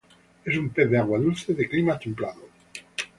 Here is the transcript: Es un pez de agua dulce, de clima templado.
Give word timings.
Es 0.51 0.55
un 0.59 0.69
pez 0.79 0.87
de 0.93 0.97
agua 1.01 1.19
dulce, 1.19 1.53
de 1.53 1.69
clima 1.73 1.99
templado. 2.05 2.47